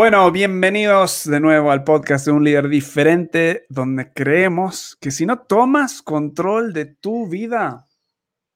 [0.00, 5.40] Bueno, bienvenidos de nuevo al podcast de un líder diferente, donde creemos que si no
[5.40, 7.86] tomas control de tu vida,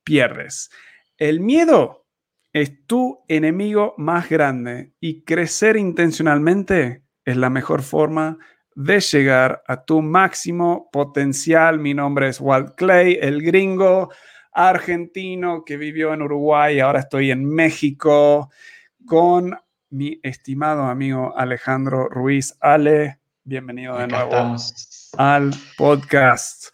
[0.05, 0.71] pierdes.
[1.19, 2.07] El miedo
[2.51, 8.39] es tu enemigo más grande y crecer intencionalmente es la mejor forma
[8.75, 11.79] de llegar a tu máximo potencial.
[11.79, 14.11] Mi nombre es Walt Clay, el gringo
[14.51, 18.51] argentino que vivió en Uruguay, ahora estoy en México
[19.05, 19.55] con
[19.95, 22.57] mi estimado amigo Alejandro Ruiz.
[22.61, 24.57] Ale, bienvenido de nuevo
[25.17, 26.67] al podcast.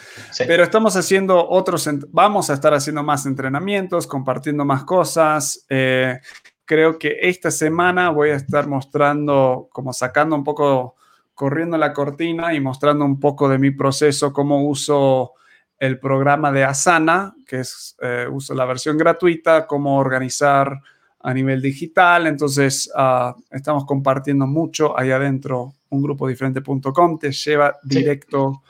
[0.47, 5.65] pero estamos haciendo otros, vamos a estar haciendo más entrenamientos, compartiendo más cosas.
[5.69, 6.19] Eh,
[6.63, 10.95] creo que esta semana voy a estar mostrando, como sacando un poco,
[11.33, 15.33] corriendo la cortina y mostrando un poco de mi proceso, cómo uso
[15.77, 20.79] el programa de Asana, que es, eh, uso la versión gratuita, cómo organizar
[21.19, 22.27] a nivel digital.
[22.27, 25.73] Entonces, ah, estamos compartiendo mucho ahí adentro.
[25.89, 28.63] Un grupo diferente.com te lleva directo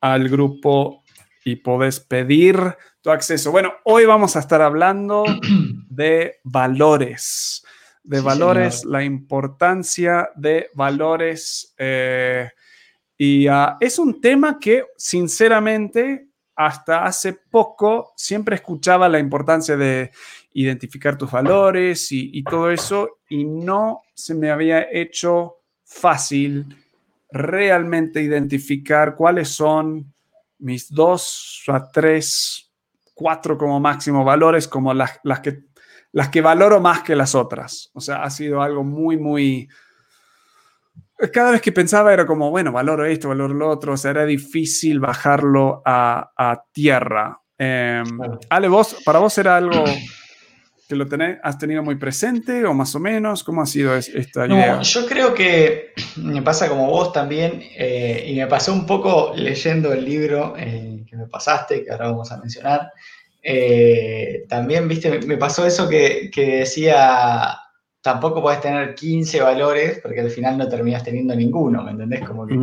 [0.00, 1.02] al grupo
[1.44, 2.56] y podés pedir
[3.02, 3.52] tu acceso.
[3.52, 5.24] Bueno, hoy vamos a estar hablando
[5.90, 7.62] de valores,
[8.02, 11.74] de valores, la importancia de valores.
[11.76, 12.48] Eh,
[13.18, 16.23] y ah, es un tema que, sinceramente,
[16.56, 20.10] hasta hace poco siempre escuchaba la importancia de
[20.52, 26.76] identificar tus valores y, todo eso y no se me había hecho fácil
[27.30, 30.14] realmente identificar cuáles son
[30.58, 32.70] mis dos a tres,
[33.12, 35.64] cuatro como máximo valores, como las, las, que,
[36.12, 37.90] las que valoro más que las otras.
[37.92, 39.68] O sea, ha sido algo muy, muy
[41.32, 44.24] cada vez que pensaba era como, bueno, valoro esto, valoro lo otro, o sea, era
[44.24, 47.40] difícil bajarlo a, tierra.
[47.56, 48.18] Em,
[48.50, 49.84] Ale, vos, ¿para vos era algo
[50.88, 53.44] que lo tenés, has tenido muy presente o más o menos?
[53.44, 54.80] ¿Cómo ha sido esta idea?
[54.82, 59.92] Yo creo que me pasa como vos también, eh, y me pasó un poco leyendo
[59.92, 62.92] el libro eh, que me pasaste, que ahora vamos a mencionar.
[63.42, 67.58] Eh, también, viste, me pasó eso que, que decía
[68.04, 72.20] tampoco puedes tener 15 valores porque al final no terminas teniendo ninguno, ¿me entendés?
[72.20, 72.54] Como que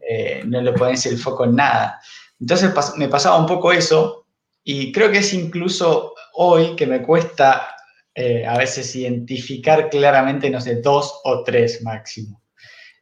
[0.00, 2.00] eh, no le pones el foco en nada.
[2.40, 4.26] Entonces me pasaba un poco eso
[4.64, 7.76] y creo que es incluso hoy que me cuesta
[8.12, 12.42] eh, a veces identificar claramente, no sé, dos o tres máximo.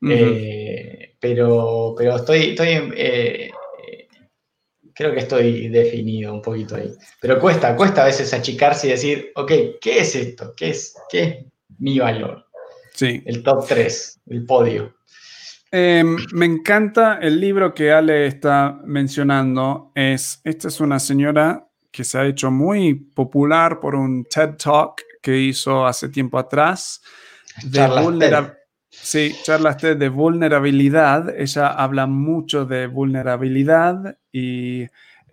[0.07, 2.93] Eh, pero, pero estoy, estoy
[4.95, 6.93] creo que estoy definido un poquito ahí.
[7.23, 10.53] Pero cuesta, cuesta a veces achicarse y decir, ok, ¿qué es esto?
[10.55, 11.47] ¿Qué es, qué
[11.79, 12.47] mi valor.
[12.93, 13.23] Sí.
[13.27, 14.95] El top 3, el podio.
[15.71, 19.91] Em, me encanta el libro que Ale está mencionando.
[19.95, 25.03] Es, esta es una señora que se ha hecho muy popular por un TED Talk
[25.21, 27.03] que hizo hace tiempo atrás.
[27.65, 28.59] De vulnerabilidad.
[28.91, 31.35] Sí, charlas TED de vulnerabilidad.
[31.37, 34.87] Ella habla mucho de vulnerabilidad y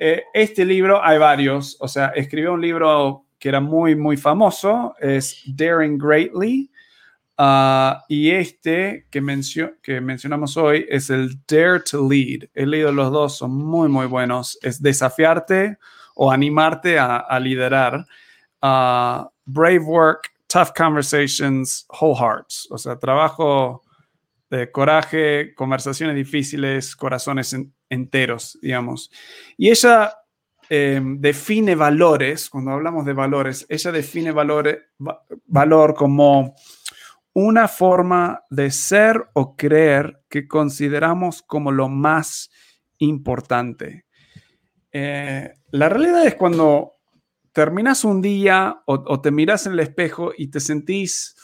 [0.03, 4.93] eh, este libro, hay varios, o sea, escribió un libro que era muy, muy famoso,
[4.99, 6.71] es Daring Greatly.
[7.39, 9.19] Ah, y este que,
[9.81, 12.49] que mencionamos hoy es el Dare to Lead.
[12.53, 14.59] He leído los dos, son muy, muy buenos.
[14.61, 15.79] Es desafiarte
[16.13, 18.05] o animarte a, liderar.
[18.61, 22.67] Ah, brave Work, Tough Conversations, Whole Hearts.
[22.69, 23.81] O sea, trabajo
[24.51, 27.57] de coraje, conversaciones difíciles, corazones
[27.89, 29.09] enteros, digamos.
[29.57, 30.13] Y ella
[30.73, 36.55] Em, define valores, cuando hablamos de valores, ella define valor como
[37.33, 42.51] una forma de ser o creer que consideramos como lo más
[42.99, 44.05] importante.
[44.93, 46.93] Eh, la realidad es cuando
[47.51, 51.35] terminas un día o, te miras en el espejo y te sentís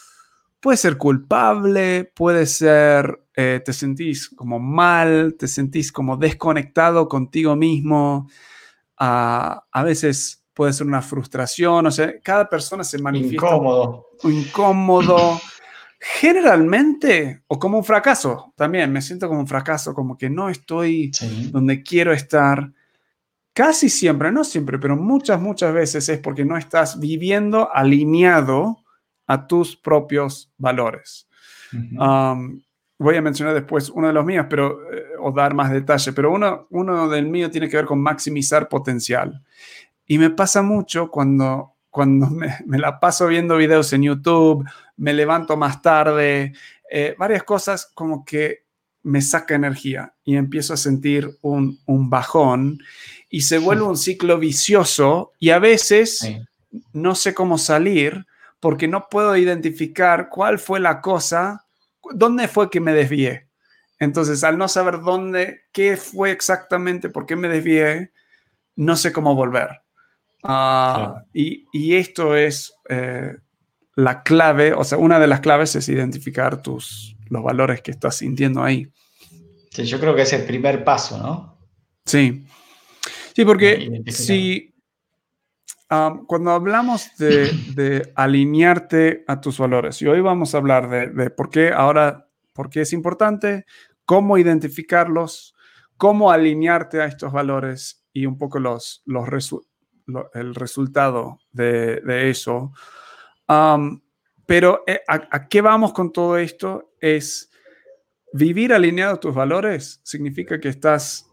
[0.62, 7.58] puede ser culpable, puede ser, eh, te sentís como mal, te sentís como desconectado contigo
[7.58, 8.30] mismo,
[8.98, 13.46] a veces puede ser una frustración, o sea, cada persona se manifiesta.
[13.46, 14.08] Incómodo.
[14.24, 15.40] Incómodo.
[16.00, 21.12] Generalmente, o como un fracaso también, me siento como un fracaso, como que no estoy
[21.52, 22.72] donde quiero estar.
[23.54, 28.84] Casi siempre, no siempre, pero muchas, muchas veces es porque no estás viviendo alineado
[29.28, 31.28] a tus propios valores.
[32.00, 32.62] Um,
[33.00, 36.32] voy a mencionar después uno de los míos, pero, eh, o dar más detalle, pero
[36.32, 39.44] uno, uno del mío tiene que ver con maximizar potencial.
[40.06, 42.28] Y me pasa mucho cuando, cuando
[42.66, 44.68] me, la paso viendo videos en YouTube,
[44.98, 46.54] me levanto más tarde,
[46.90, 48.66] eh, varias cosas como que
[49.04, 51.80] me saca energía y empiezo a sentir un,
[52.10, 52.80] bajón
[53.30, 56.28] y se vuelve un ciclo vicioso y a veces
[56.92, 58.26] no sé cómo salir
[58.60, 61.67] porque no puedo identificar cuál fue la cosa,
[62.14, 63.48] dónde fue que me desvié.
[64.00, 68.12] Entonces, al no saber dónde, qué fue exactamente, por qué me desvié,
[68.76, 69.82] no sé cómo volver.
[70.44, 73.36] Ah, y, esto es eh,
[73.96, 78.18] la clave, o sea, una de las claves es identificar tus, los valores que estás
[78.18, 78.88] sintiendo ahí.
[79.72, 81.58] Sí, yo creo que es el primer paso, ¿no?
[82.06, 82.46] Sí.
[83.36, 84.74] Sí, porque si
[85.90, 91.72] cuando hablamos de, alinearte a tus valores, y hoy vamos a hablar de, por qué
[91.72, 93.66] ahora, por qué es importante,
[94.06, 95.56] cómo identificarlos,
[95.96, 99.28] cómo alinearte a estos valores y un poco los, los,
[100.34, 102.74] el resultado de, eso.
[104.46, 106.94] pero eh, ¿a, qué vamos con todo esto?
[107.00, 107.50] Es
[108.34, 111.30] vivir alineado a tus valores significa que estás,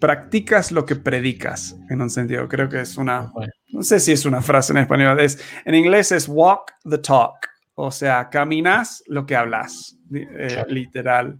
[0.00, 2.48] practicas lo que predicas, en un sentido.
[2.48, 3.32] Creo que es una,
[3.72, 7.48] no sé si es una frase en español, es, en inglés es walk the talk,
[7.74, 11.38] o sea, caminas lo que hablas, eh, literal.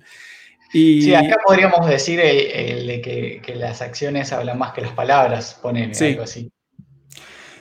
[0.72, 5.92] Y, sí, acá podríamos decir eh, que, las acciones hablan más que las palabras, ponen
[6.00, 6.52] algo así.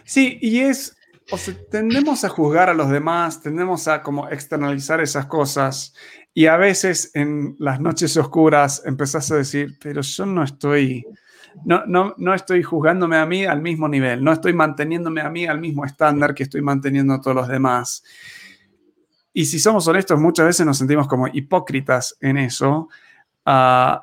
[0.04, 0.95] Sí, y es,
[1.31, 5.94] o sea, tendemos a juzgar a los demás, tendemos a como externalizar esas cosas
[6.33, 11.06] y a veces en las noches oscuras empezás a decir, pero yo no estoy,
[11.66, 15.46] no, no, no estoy juzgándome a mí al mismo nivel, no estoy manteniéndome a mí
[15.46, 18.04] al mismo estándar que estoy manteniendo a todos los demás.
[19.34, 22.90] Y si somos honestos, muchas veces nos sentimos como hipócritas en eso.
[23.46, 24.00] Uh,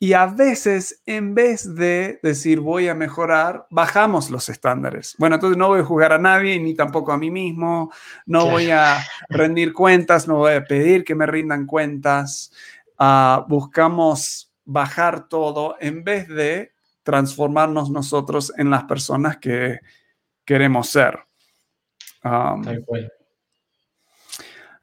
[0.00, 5.16] y a veces, en vez de decir voy a mejorar, bajamos los estándares.
[5.18, 7.90] Bueno, entonces no voy a jugar a nadie, ni tampoco a mí mismo,
[8.24, 8.98] no voy a
[9.28, 12.52] rendir cuentas, no voy a pedir que me rindan cuentas.
[12.96, 16.72] Ah, buscamos bajar todo en vez de
[17.02, 19.80] transformarnos nosotros en las personas que
[20.44, 21.18] queremos ser.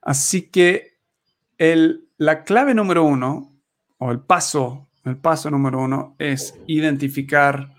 [0.01, 0.97] así que
[1.57, 3.53] el, la clave número uno,
[3.97, 7.73] o el paso el paso número uno es identificar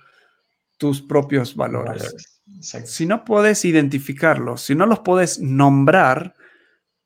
[0.78, 2.40] tus propios valores.
[2.60, 6.34] Si no puedes identificarlos, si no los puedes nombrar,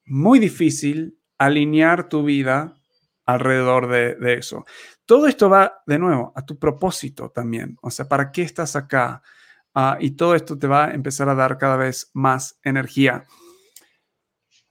[0.05, 2.80] muy difícil alinear tu vida
[3.33, 4.65] alrededor de, eso.
[5.05, 7.77] Todo esto va, de nuevo, a tu propósito también.
[7.83, 9.23] O sea, ¿para qué estás acá?
[9.75, 13.25] Ah, y todo esto te va a empezar a dar cada vez más energía.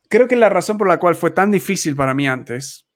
[0.10, 2.88] Creo que la razón por la cual fue tan difícil para mí antes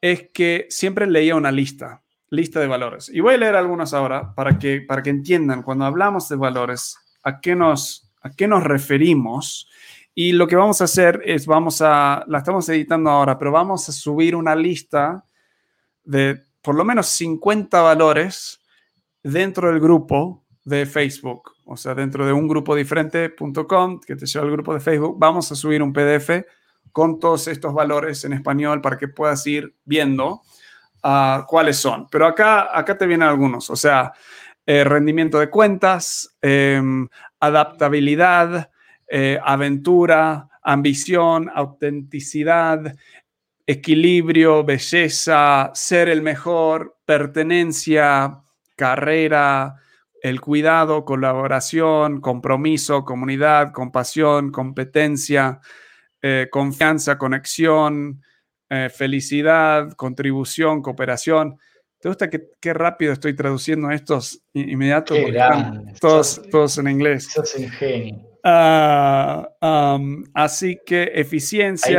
[0.00, 3.08] es que siempre leía una lista, lista de valores.
[3.08, 6.98] Y voy a leer algunos ahora para que, para que entiendan cuando hablamos de valores,
[7.22, 9.68] a qué, nos, a qué nos referimos.
[10.14, 13.88] Y lo que vamos a hacer es, vamos a, la estamos editando ahora, pero vamos
[13.88, 15.24] a subir una lista
[16.04, 18.60] de por lo menos 50 valores
[19.22, 21.52] dentro del grupo de Facebook.
[21.66, 25.50] O sea, dentro de un grupo diferente.com que te lleva al grupo de Facebook, vamos
[25.50, 26.44] a subir un PDF
[26.92, 30.42] con todos estos valores en español para que puedas ir viendo
[31.02, 32.06] uh, cuáles son.
[32.10, 34.12] Pero acá, acá te vienen algunos, o sea,
[34.66, 37.08] eh, rendimiento de cuentas, em,
[37.40, 38.70] adaptabilidad,
[39.08, 42.94] eh, aventura, ambición, autenticidad,
[43.66, 48.40] equilibrio, belleza, ser el mejor, pertenencia,
[48.76, 49.76] carrera,
[50.22, 55.60] el cuidado, colaboración, compromiso, comunidad, compasión, competencia,
[56.22, 58.22] eh, confianza, conexión,
[58.70, 61.58] eh, felicidad, contribución, cooperación.
[61.98, 65.18] ¿Te gusta que, qué rápido estoy traduciendo estos inmediatos?
[66.00, 67.28] todos, todos en inglés.
[67.36, 67.54] Es
[68.46, 69.48] Ah,
[70.34, 71.98] así que eficiencia.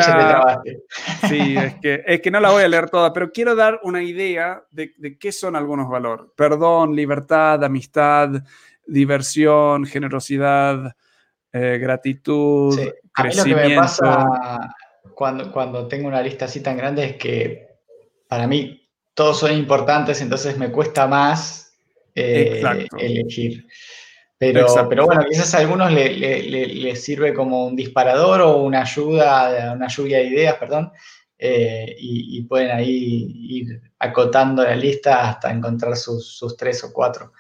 [1.28, 4.04] sí, es que, es que no la voy a leer toda, pero quiero dar una
[4.04, 6.28] idea de, de qué son algunos valores.
[6.36, 8.30] Perdón, libertad, amistad,
[8.86, 10.96] diversión, generosidad,
[11.52, 12.92] eh, gratitud, sí.
[13.16, 14.76] A mí lo que me pasa
[15.16, 17.70] cuando, cuando tengo una lista así tan grande es que
[18.28, 21.74] para mí todos son importantes, entonces me cuesta más
[22.14, 22.62] eh,
[23.00, 23.66] elegir.
[24.38, 29.74] Pero, pero bueno, quizás a algunos les le, sirve como un disparador o una ayuda,
[29.74, 30.92] una lluvia de ideas, perdón,
[31.38, 37.32] eh, y, pueden ahí ir acotando la lista hasta encontrar sus, tres o cuatro.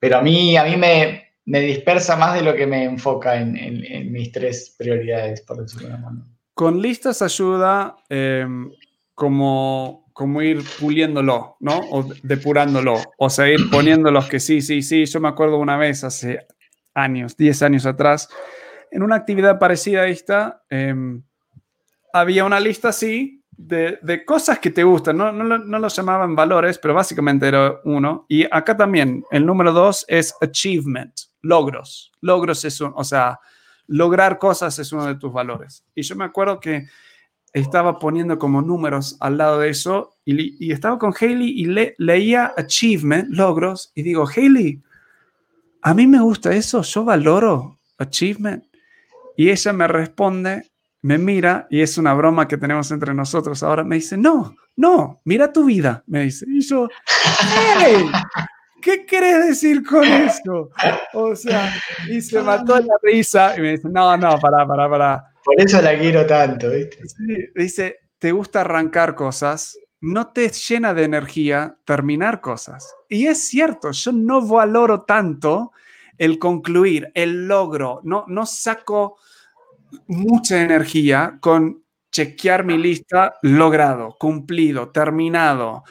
[0.00, 4.10] Pero a mí, a mí me, me dispersa más de lo que me enfoca en,
[4.12, 8.70] mis tres prioridades, por decirlo de alguna Con listas ayuda em,
[9.14, 11.80] como, como ir puliéndolo, ¿no?
[11.90, 15.04] O depurándolo, o sea, ir poniéndolos que sí, sí, sí.
[15.06, 16.46] Yo me acuerdo una vez hace
[16.94, 18.28] años, 10 años atrás,
[18.90, 21.22] en una actividad parecida a esta, em,
[22.12, 25.16] había una lista así de, de, cosas que te gustan.
[25.16, 28.26] No, no, no lo llamaban valores, pero básicamente era uno.
[28.28, 32.12] Y acá también, el número dos es achievement, logros.
[32.20, 33.40] Logros es un, o sea,
[33.86, 35.84] lograr cosas es uno de tus valores.
[35.94, 36.86] Y yo me acuerdo que
[37.52, 42.52] estaba poniendo como números al lado de eso y, estaba con Hailey y le, leía
[42.56, 44.80] achievement, logros, y digo, Hailey,
[45.82, 48.64] a mí me gusta eso, yo valoro achievement.
[49.36, 50.70] Y ella me responde,
[51.02, 55.20] me mira, y es una broma que tenemos entre nosotros ahora, me dice, no, no,
[55.24, 56.46] mira tu vida, me dice.
[56.48, 56.88] Y yo,
[57.78, 58.08] hey,
[58.80, 60.70] ¿qué quieres decir con eso?
[61.14, 61.74] O sea,
[62.08, 65.80] y se mató la risa y me dice, no, no, para, para, para por eso
[65.82, 66.98] la quiero tanto, ¿viste?
[67.54, 72.94] dice, te gusta arrancar cosas, no te llena de energía terminar cosas.
[73.08, 75.72] Y es cierto, yo no valoro tanto
[76.18, 79.18] el concluir, el logro, no, no saco
[80.06, 85.84] mucha energía con chequear mi lista logrado, cumplido, terminado.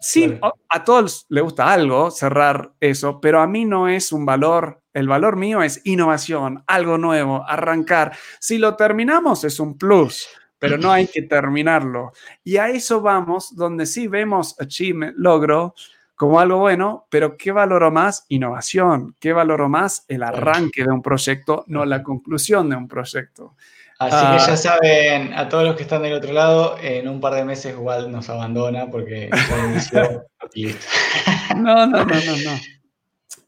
[0.00, 0.38] Sí,
[0.68, 5.06] a todos les gusta algo, cerrar eso, pero a mí no es un valor el
[5.06, 8.16] valor mío es innovación, algo nuevo, arrancar.
[8.40, 10.26] Si lo terminamos es un plus,
[10.58, 12.10] pero no hay que terminarlo.
[12.42, 15.74] Y a eso vamos, donde sí vemos achievement, logro,
[16.16, 18.24] como algo bueno, pero ¿qué valoro más?
[18.28, 19.14] Innovación.
[19.20, 20.04] ¿Qué valoro más?
[20.08, 23.54] El arranque de un proyecto, no la conclusión de un proyecto.
[23.98, 24.46] Así que ah.
[24.46, 27.74] ya saben, a todos los que están del otro lado, en un par de meses
[27.74, 29.28] igual nos abandona porque
[31.56, 32.36] No, no, no, no,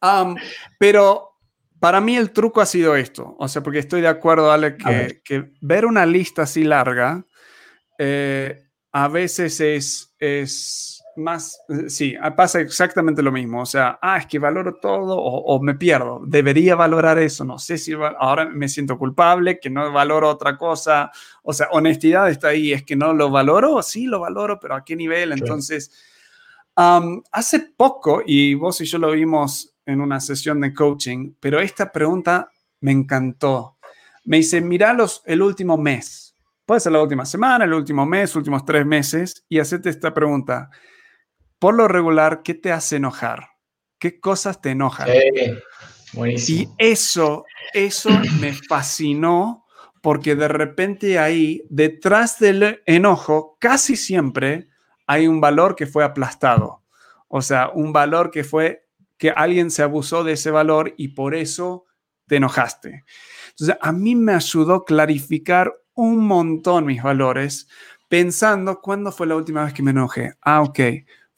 [0.02, 0.34] no.
[0.78, 1.38] pero
[1.78, 5.22] para mí el truco ha sido esto, o sea, porque estoy de acuerdo, Ale, que,
[5.24, 7.24] que ver una lista así larga
[8.02, 14.26] eh, a veces es, es más, sí, pasa exactamente lo mismo, o sea, ah, es
[14.26, 18.98] que valoro todo o, me pierdo, debería valorar eso, no sé si ahora me siento
[18.98, 21.10] culpable, que no valoro otra cosa,
[21.42, 24.84] o sea, honestidad está ahí, es que no lo valoro, sí lo valoro, pero a
[24.84, 25.92] qué nivel, entonces...
[26.74, 31.90] hace poco, y vos y yo lo vimos en una sesión de coaching, pero esta
[31.90, 32.50] pregunta
[32.80, 33.76] me encantó.
[34.24, 36.36] Me dice, mira los, el último mes.
[36.64, 40.70] Puede ser la última semana, el último mes, últimos tres meses, y hacete esta pregunta.
[41.60, 43.50] Por lo regular, ¿qué te hace enojar?
[43.98, 45.08] ¿Qué cosas te enojan?
[46.14, 49.66] Y eso, eso me fascinó
[50.00, 54.68] porque de repente ahí, detrás del enojo, casi siempre
[55.06, 56.82] hay un valor que fue aplastado.
[57.28, 58.88] O sea, un valor que fue
[59.18, 61.84] que alguien se abusó de ese valor y por eso
[62.26, 63.04] te enojaste.
[63.50, 67.68] Entonces, a mí me ayudó clarificar un montón mis valores
[68.08, 70.32] pensando cuándo fue la última vez que me enojé.
[70.40, 70.80] Ah, ok.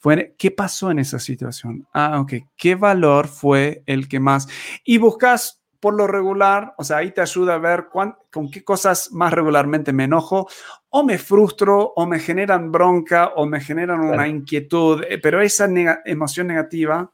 [0.03, 1.87] Fue, ¿Qué pasó en esa situación?
[1.93, 2.33] Ah, ok.
[2.57, 4.49] ¿Qué valor fue el que más?
[4.83, 9.13] Y buscas por lo regular, o sea, ahí te ayuda a ver con qué cosas
[9.13, 10.49] más regularmente me enojo,
[10.89, 15.69] o me frustro, o me generan bronca, o me generan una inquietud, eh, pero esa
[16.03, 17.09] emoción negativa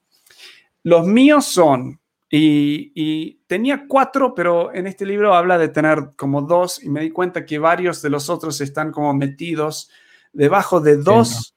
[0.81, 6.83] los míos son, y, tenía cuatro, pero en este libro habla de tener como dos,
[6.83, 9.91] y me di cuenta que varios de los otros están como metidos
[10.33, 11.53] debajo de dos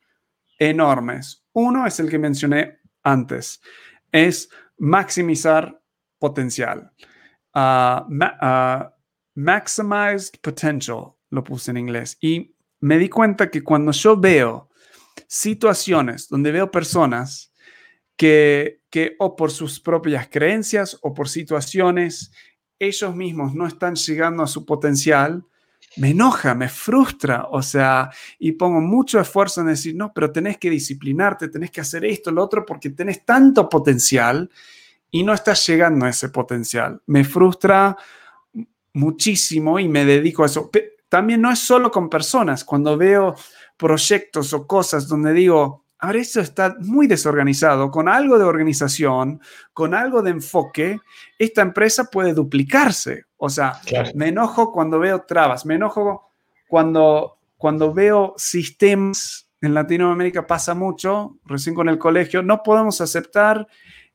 [0.71, 1.45] enormes.
[1.52, 3.61] Uno es el que mencioné antes,
[4.11, 5.81] es maximizar
[6.19, 6.90] potencial.
[7.54, 8.88] Uh,
[9.35, 12.16] maximized potential, lo puse en inglés.
[12.21, 14.69] Y me di cuenta que cuando yo veo
[15.26, 17.52] situaciones donde veo personas
[18.16, 22.33] que, que o por sus propias creencias o por situaciones,
[22.78, 25.45] ellos mismos no están llegando a su potencial,
[25.96, 30.58] me enoja, me frustra, o sea, y pongo mucho esfuerzo en decir, no, pero tenés
[30.58, 34.50] que disciplinarte, tenés que hacer esto, lo otro, porque tenés tanto potencial
[35.11, 37.02] y no estás llegando a ese potencial.
[37.06, 37.96] Me frustra
[38.94, 40.70] muchísimo y me dedico a eso.
[41.08, 43.34] También no es solo con personas, cuando veo
[43.76, 49.40] proyectos o cosas donde digo, a ver, esto está muy desorganizado, con algo de organización,
[49.73, 50.99] con algo de enfoque,
[51.38, 53.26] esta empresa puede duplicarse.
[53.37, 53.80] O sea,
[54.16, 56.32] me enojo cuando veo trabas, me enojo
[56.68, 63.64] cuando, cuando veo sistemas, en Latinoamérica pasa mucho, recién con el colegio, no podemos aceptar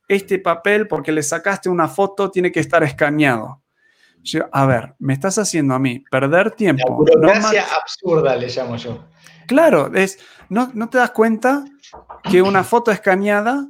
[0.09, 3.61] este papel porque le sacaste una foto, tiene que estar escaneado.
[4.51, 6.83] A ver, me estás haciendo a mí perder tiempo.
[6.89, 9.05] La burocracia absurda le llamo yo.
[9.47, 10.19] Claro, es,
[10.49, 11.63] no, no te das cuenta
[12.23, 13.67] que una foto escaneada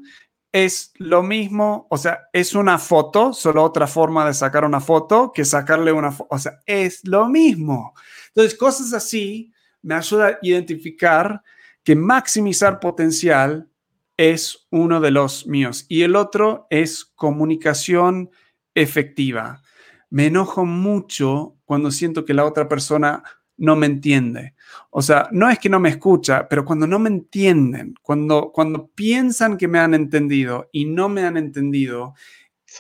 [0.52, 5.32] es lo mismo, o sea, es una foto, solo otra forma de sacar una foto
[5.32, 7.94] que sacarle una foto, o sea, es lo mismo.
[8.30, 11.42] Entonces, cosas así me ayuda a identificar
[11.84, 13.70] que maximizar potencial
[14.18, 18.32] es uno de los míos y el otro es comunicación
[18.74, 19.62] efectiva.
[20.10, 23.24] Me enojo mucho cuando siento que la otra persona
[23.58, 24.54] no me entiende.
[24.92, 28.88] O sea, no es que no me escucha, pero cuando no me entienden, cuando, cuando
[28.88, 32.14] piensan que me han entendido y no me han entendido,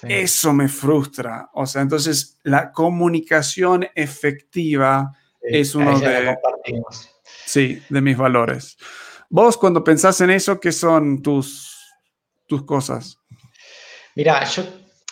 [0.03, 1.49] eso me frustra.
[1.53, 6.37] O sea, entonces la comunicación efectiva es uno de,
[7.45, 8.77] sí, de mis valores.
[9.29, 11.75] Vos cuando pensás en eso, ¿qué son tus,
[12.45, 13.19] tus cosas?
[14.15, 14.63] Mira, yo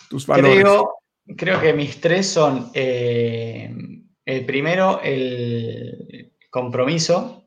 [0.09, 0.95] tus Creo,
[1.37, 3.73] creo que mis tres son eh,
[4.25, 7.43] el primero, el compromiso.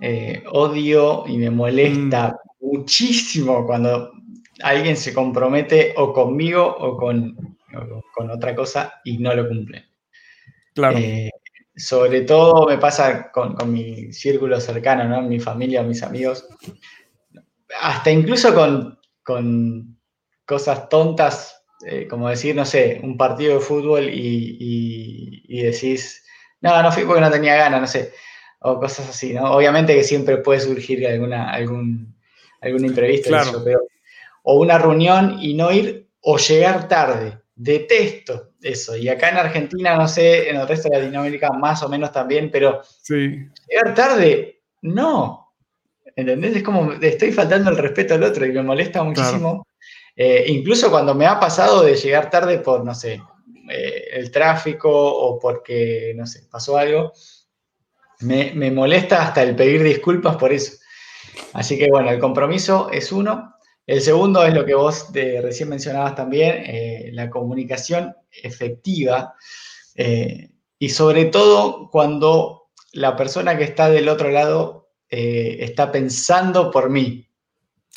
[0.00, 2.66] Eh, odio y me molesta mm.
[2.66, 4.12] muchísimo cuando
[4.62, 7.56] alguien se compromete o conmigo o con,
[8.12, 9.86] con otra cosa y no lo cumple.
[10.74, 10.98] Claro.
[10.98, 11.30] Eh,
[11.76, 15.22] sobre todo me pasa con, mi círculo cercano, ¿no?
[15.22, 16.46] Mi familia, mis amigos.
[17.80, 19.98] Hasta incluso con, con
[20.44, 26.24] cosas tontas eh, como decir, no sé, un partido de fútbol y, decís,
[26.60, 28.12] no, no fui porque no tenía ganas, no sé,
[28.60, 29.52] o cosas así, ¿no?
[29.52, 32.14] Obviamente que siempre puede surgir alguna, algún,
[32.60, 33.30] algún imprevisto,
[34.42, 37.38] o una reunión y no ir o llegar tarde.
[37.56, 38.96] Detesto eso.
[38.96, 42.50] Y acá en Argentina, no sé, en el resto de Latinoamérica más o menos también,
[42.50, 45.54] pero llegar tarde, no.
[46.16, 46.56] ¿Entendés?
[46.56, 49.66] Es como estoy faltando el respeto al otro y me molesta muchísimo.
[50.16, 53.20] Eh, incluso cuando me ha pasado de llegar tarde por, no sé,
[53.70, 57.12] eh, el tráfico o porque, no sé, pasó algo,
[58.20, 60.74] me, molesta hasta el pedir disculpas por eso.
[61.52, 63.54] Así que bueno, el compromiso es uno.
[63.86, 69.34] El segundo es lo que vos de, recién mencionabas también, eh, la comunicación efectiva.
[70.78, 77.28] y sobre todo cuando la persona que está del otro lado está pensando por mí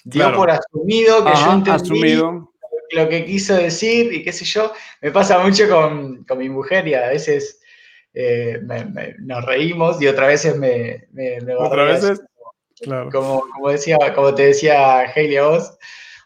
[0.03, 2.15] dio por asumido que yo entendí
[2.91, 4.71] lo que quiso decir y qué sé yo.
[5.01, 7.59] Me pasa mucho con, mi mujer y a veces
[8.13, 8.59] eh,
[9.19, 11.07] nos reímos y otras veces me...
[11.11, 12.21] me, ¿Otras veces?
[12.79, 13.09] Claro.
[13.11, 15.77] Como, como, decía, como te decía Hailey a vos,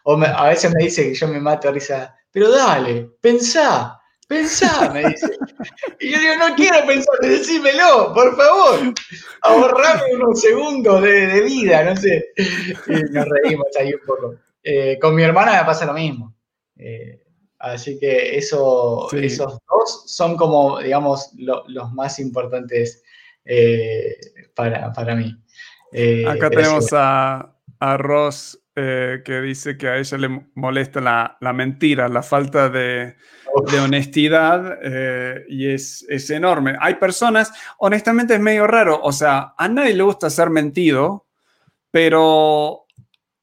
[0.04, 4.01] o a veces me dice que yo me mato a risa, pero dale, pensá,
[4.32, 5.30] Pensá, me dice.
[6.00, 8.94] Y yo digo, no quiero pensar, decímelo, por favor.
[9.42, 12.30] Ahorrame unos segundos de, vida, no sé.
[12.38, 14.36] Y nos reímos ahí un poco.
[14.62, 16.34] Eh, con mi hermana me pasa lo mismo.
[16.78, 17.22] Eh,
[17.58, 23.02] así que eso, esos dos son como, digamos, los más importantes
[23.44, 24.16] eh,
[24.54, 25.36] para, mí.
[26.26, 32.08] Acá tenemos a, a Ross que dice que a ella le molesta la, la mentira,
[32.08, 33.14] la falta de,
[33.70, 36.76] de honestidad eh, y es, es, enorme.
[36.80, 41.26] Hay personas, honestamente es medio raro, o sea, a nadie le gusta ser mentido,
[41.90, 42.82] pero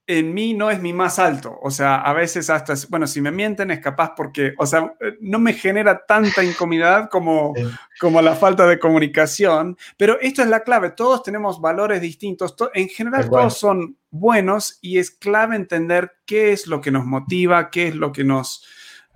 [0.09, 1.59] en mí no es mi más alto.
[1.61, 4.91] O sea, a veces hasta, bueno, si me mienten es capaz porque, o sea,
[5.21, 7.53] no me genera tanta incomodidad como,
[7.99, 12.89] como la falta de comunicación, pero esto es la clave, todos tenemos valores distintos, en
[12.89, 17.89] general todos son buenos y es clave entender qué es lo que nos motiva, qué
[17.89, 18.65] es lo que nos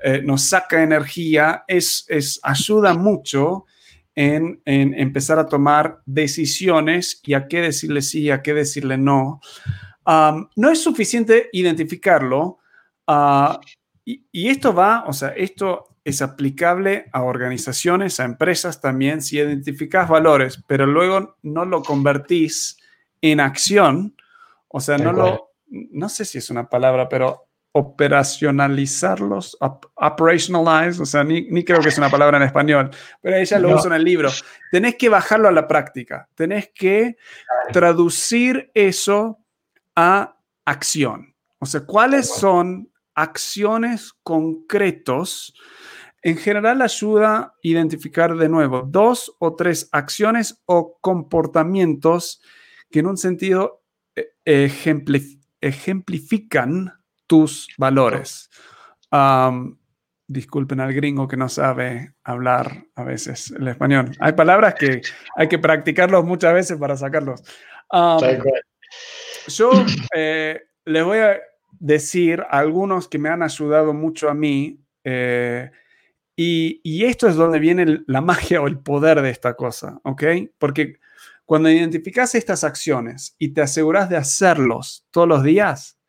[0.04, 3.66] eh, nos saca energía, es, es ayuda mucho
[4.16, 9.39] en, empezar a tomar decisiones y a qué decirle sí y a qué decirle no.
[10.06, 12.60] no es suficiente identificarlo
[13.08, 13.60] ah,
[14.06, 19.38] y, y, esto va, o sea, esto es aplicable a organizaciones, a empresas también, si
[19.38, 22.78] identificas valores, pero luego no lo convertís
[23.22, 24.16] en acción,
[24.68, 27.42] o sea, no lo, no sé si es una palabra, pero
[27.75, 29.57] operacionalizarlos,
[29.95, 33.88] operationalize, o sea, ni, creo que es una palabra en español, pero ella lo usa
[33.88, 34.29] en el libro.
[34.71, 37.17] Tenés que bajarlo a la práctica, tenés que
[37.71, 39.39] traducir eso
[39.95, 41.33] a acción.
[41.57, 45.55] O sea, ¿cuáles son acciones concretos?
[46.21, 52.39] En general ayuda a identificar de nuevo dos o tres acciones o comportamientos
[52.91, 53.81] que en un sentido
[54.45, 58.49] ejemplifican tus valores.
[60.27, 64.12] disculpen al gringo que no sabe hablar a veces el español.
[64.19, 65.01] Hay palabras que
[65.36, 67.43] hay que practicarlos muchas veces para sacarlos.
[69.47, 69.71] yo
[70.15, 71.39] eh, les voy a
[71.71, 74.79] decir algunos que me han ayudado mucho a mí.
[75.03, 75.69] Eh,
[76.36, 80.23] y, y, esto es donde viene la magia o el poder de esta cosa, ¿ok?
[80.57, 80.97] Porque
[81.45, 85.99] cuando identificas estas acciones y te aseguras de hacerlos todos los días,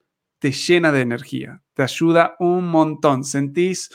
[0.45, 3.89] te llena de energía, te ayuda un montón, sentís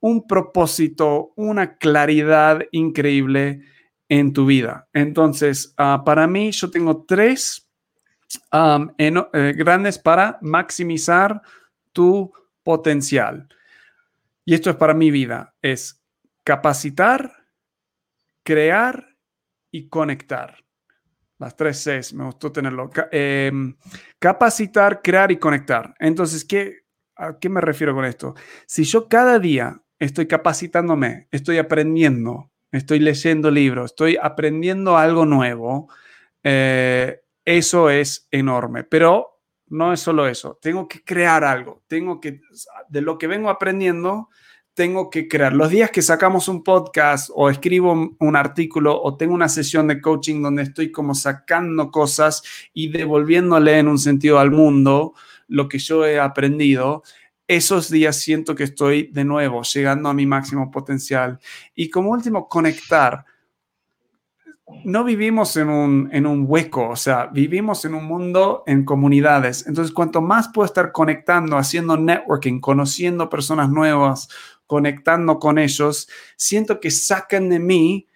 [0.00, 3.60] un propósito, una claridad increíble
[4.08, 4.88] en tu vida.
[4.92, 7.70] Entonces, ah, para mí, yo tengo tres
[8.52, 11.40] eh, grandes para maximizar
[11.92, 12.32] tu
[12.64, 13.48] potencial.
[14.44, 16.02] Y esto es para mi vida, es
[16.42, 17.32] capacitar,
[18.42, 19.06] crear
[19.70, 20.64] y conectar.
[21.42, 22.88] Las tres Cs, me gustó tenerlo.
[23.10, 23.74] Em,
[24.20, 25.92] capacitar, crear y conectar.
[25.98, 26.84] Entonces, ¿qué,
[27.16, 28.36] ¿a qué me refiero con esto?
[28.64, 35.88] Si yo cada día estoy capacitándome, estoy aprendiendo, estoy leyendo libros, estoy aprendiendo algo nuevo,
[36.44, 38.84] eh, eso es enorme.
[38.84, 42.40] Pero no es solo eso, tengo que crear algo, tengo que,
[42.88, 44.28] de lo que vengo aprendiendo,
[44.74, 45.52] tengo que crear.
[45.52, 50.00] Los días que sacamos un podcast o escribo un artículo o tengo una sesión de
[50.00, 55.14] coaching donde estoy como sacando cosas y devolviéndole en un sentido al mundo
[55.48, 57.02] lo que yo he aprendido,
[57.46, 61.38] esos días siento que estoy de nuevo llegando a mi máximo potencial.
[61.74, 63.26] Y como último, conectar.
[64.84, 69.66] No vivimos en un, en un hueco, o sea, vivimos en un mundo en comunidades.
[69.66, 74.28] Entonces, cuanto más puedo estar conectando, haciendo networking, conociendo personas nuevas,
[74.66, 78.06] conectando con ellos, siento que sacan de mí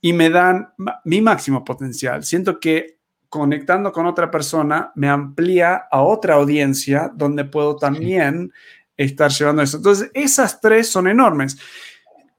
[0.00, 0.70] y me dan
[1.04, 2.24] mi máximo potencial.
[2.24, 2.98] Siento que
[3.28, 8.52] conectando con otra persona me amplía a otra audiencia donde puedo también
[8.96, 9.76] estar llevando eso.
[9.76, 11.58] Entonces, esas tres son enormes.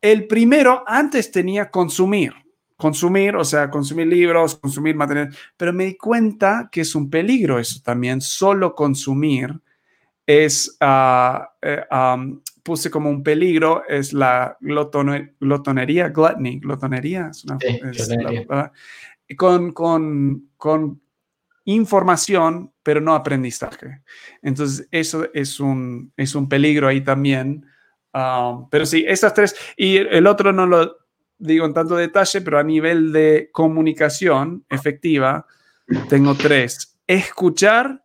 [0.01, 2.33] El primero, antes tenía consumir,
[2.77, 7.59] consumir, o sea, consumir libros, consumir material, pero me di cuenta que es un peligro
[7.59, 9.59] eso también, solo consumir
[10.25, 11.83] es, ah, eh,
[12.61, 17.57] puse como un peligro es la glotonería, gluttony, glotonería, es una,
[19.35, 21.01] con, con, con,
[21.63, 24.01] información, pero no aprendizaje.
[24.41, 27.65] Entonces, eso es un, es un peligro ahí también.
[28.13, 30.95] Um, pero sí, esas tres, y el otro no lo
[31.37, 35.45] digo en tanto detalle, pero a nivel de comunicación efectiva,
[36.09, 36.97] tengo tres.
[37.07, 38.03] Escuchar,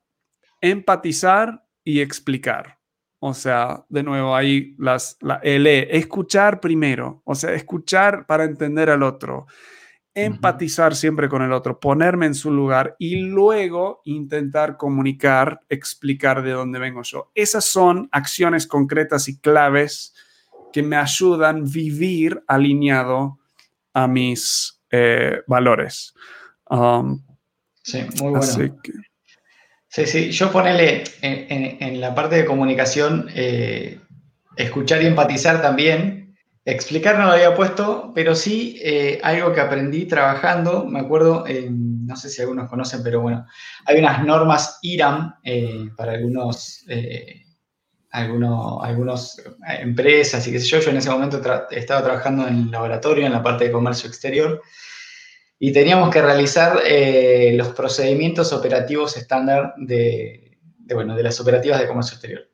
[0.61, 2.79] empatizar y explicar.
[3.18, 8.45] O sea, de nuevo, ahí las, la, el e, escuchar primero, o sea, escuchar para
[8.45, 9.47] entender al otro,
[10.14, 16.51] empatizar siempre con el otro, ponerme en su lugar y luego intentar comunicar, explicar de
[16.51, 17.31] dónde vengo yo.
[17.35, 20.14] Esas son acciones concretas y claves
[20.72, 23.38] que me ayudan a vivir alineado
[23.92, 26.14] a mis eh, valores.
[26.68, 27.22] Um,
[27.82, 28.76] sí, muy bueno.
[29.88, 34.00] Sí, sí, yo ponele en, la parte de comunicación, eh,
[34.56, 36.35] escuchar y empatizar también.
[36.64, 42.16] Explicar no lo había puesto, pero sí eh, algo que aprendí trabajando, me acuerdo, no
[42.16, 43.44] sé si algunos conocen, pero bueno,
[43.85, 45.35] hay unas normas IRAM
[45.96, 46.87] para algunos,
[48.12, 49.42] algunos, algunos
[49.81, 50.81] empresas y qué sé yo.
[50.81, 54.62] Yo en ese momento estaba trabajando en el laboratorio, en la parte de comercio exterior,
[55.59, 60.59] y teníamos que realizar eh, los procedimientos operativos estándar de,
[60.92, 62.48] bueno, de las operativas de comercio exterior.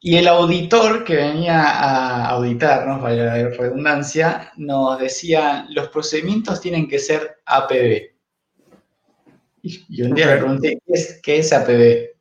[0.00, 6.88] Y el auditor que venía a auditarnos, vaya la redundancia, nos decía, los procedimientos tienen
[6.88, 8.12] que ser APB.
[9.62, 12.17] Y, un día le pregunté, ¿qué es, ¿qué es APB?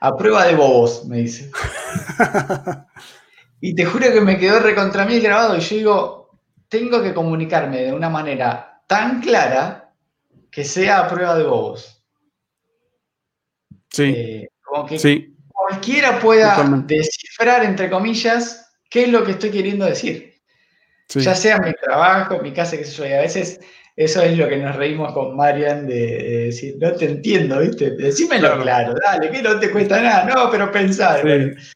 [0.00, 1.50] A prueba de bobos, me dice.
[3.60, 6.30] y te juro que me quedó recontra mí grabado y yo digo,
[6.68, 9.92] tengo que comunicarme de una manera tan clara
[10.50, 12.02] que sea a prueba de bobos.
[13.90, 14.04] Sí.
[14.04, 20.29] Eh, como que cualquiera pueda descifrar, entre comillas, qué es lo que estoy queriendo decir.
[21.14, 23.60] Ya sea mi trabajo, mi casa, qué sé yo, y a veces
[23.96, 27.90] eso es lo que nos reímos con Marian de, decir, no te entiendo, ¿viste?
[27.90, 31.20] Decímelo claro, dale, que no te cuesta nada, no, pero pensá.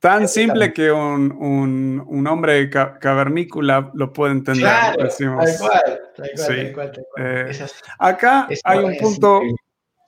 [0.00, 4.62] Tan simple que un, hombre cavernícola lo puede entender.
[4.62, 7.52] Claro, tal cual, tal cual, eh,
[7.98, 9.42] acá hay un punto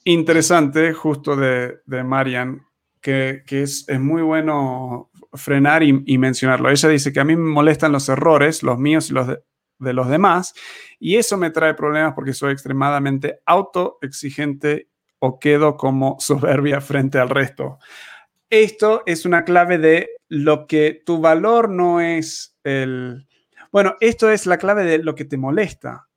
[0.05, 2.67] interesante justo de, de Marian,
[3.01, 6.71] que, es, muy bueno frenar y, y mencionarlo.
[6.71, 9.39] Ella dice que a mí me molestan los errores, los míos y los de,
[9.79, 10.55] de los demás
[10.99, 17.29] y eso me trae problemas porque soy extremadamente autoexigente o quedo como soberbia frente al
[17.29, 17.79] resto.
[18.49, 23.27] Esto es una clave de lo que tu valor no es el...
[23.73, 26.09] Bueno, esto es la clave de lo que te molesta.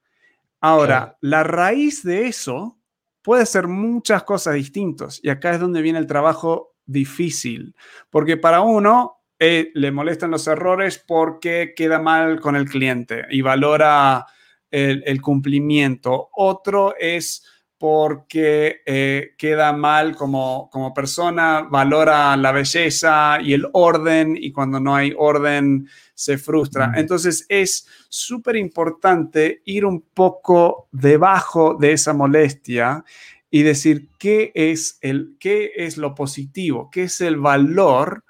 [0.61, 2.77] Ahora, la raíz de eso
[3.23, 7.75] puede ser muchas cosas distintas y acá es donde viene el trabajo difícil,
[8.09, 13.41] porque para uno eh, le molestan los errores porque queda mal con el cliente y
[13.41, 14.25] valora
[14.69, 16.29] el, cumplimiento.
[16.33, 17.45] Otro es
[17.77, 24.81] porque eh, queda mal como, como persona, valora la belleza y el orden y cuando
[24.81, 26.91] no hay orden se frustra.
[26.95, 33.05] Entonces es súper importante ir un poco debajo de esa molestia
[33.51, 38.23] y decir qué es, el, qué es lo positivo, qué es el valor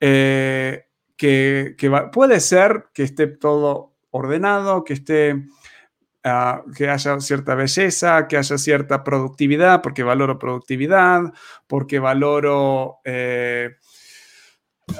[0.00, 1.74] eh, que,
[2.12, 5.44] puede ser que esté todo ordenado, que esté...
[6.24, 11.32] Ah, que haya cierta belleza, que haya cierta productividad, porque valoro productividad,
[11.68, 13.76] porque valoro eh,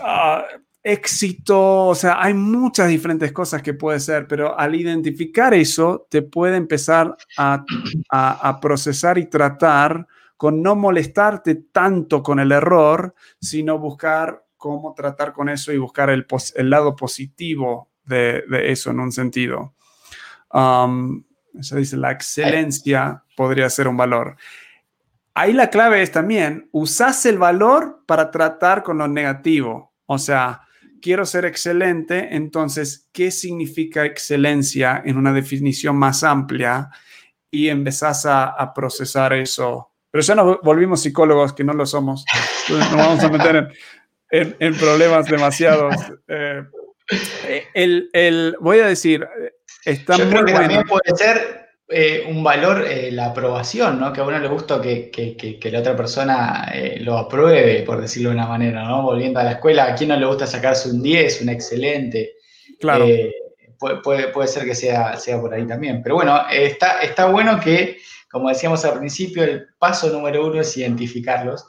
[0.00, 0.46] ah,
[0.88, 6.22] éxito, o sea, hay muchas diferentes cosas que puede ser, pero al identificar eso, te
[6.22, 14.44] puede empezar a, procesar y tratar con no molestarte tanto con el error, sino buscar
[14.56, 16.26] cómo tratar con eso y buscar el,
[16.70, 19.74] lado positivo de, eso en un sentido.
[20.52, 21.24] Um,
[21.60, 24.36] se dice, la excelencia podría ser un valor.
[25.34, 29.92] Ahí la clave es también, usas el valor para tratar con lo negativo.
[30.06, 30.62] O sea,
[31.00, 36.90] quiero ser excelente, entonces, ¿qué significa excelencia en una definición más amplia?
[37.50, 39.92] Y empezás a, procesar eso.
[40.10, 42.24] Pero ya nos volvimos psicólogos, que no lo somos.
[42.68, 43.68] Entonces nos vamos a meter
[44.30, 45.94] en, problemas demasiados.
[46.28, 46.62] Eh,
[47.74, 49.26] el, el, voy a decir,
[49.84, 50.52] está muy bueno.
[50.52, 54.12] También puede ser eh, un valor eh, la aprobación, ¿no?
[54.12, 58.28] Que a uno le gusta que, que, la otra persona eh, lo apruebe, por decirlo
[58.28, 59.02] de una manera, ¿no?
[59.02, 62.34] Volviendo a la escuela, ¿a quién no le gusta sacarse un 10, un excelente?
[62.78, 63.06] Claro.
[63.78, 66.02] Puede, puede, ser que sea, sea por ahí también.
[66.02, 67.96] Pero bueno, está, está bueno que,
[68.30, 71.64] como decíamos al principio, el paso número uno es identificarlos.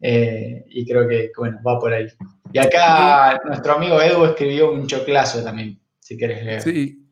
[0.00, 2.06] y creo que, bueno, va por ahí.
[2.52, 6.62] Y acá nuestro amigo Edu escribió un choclazo también, si quieres leer.
[6.62, 7.04] Sí.